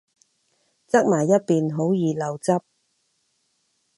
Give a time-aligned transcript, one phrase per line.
[0.87, 2.59] 側埋一邊好易漏汁